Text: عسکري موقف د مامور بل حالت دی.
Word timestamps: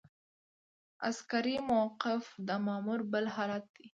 عسکري 1.09 1.57
موقف 1.71 2.23
د 2.47 2.49
مامور 2.65 2.99
بل 3.11 3.25
حالت 3.35 3.63
دی. 3.75 3.85